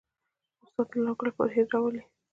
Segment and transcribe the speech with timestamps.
[0.63, 2.01] استاد د راتلونکي لپاره هیله راولي.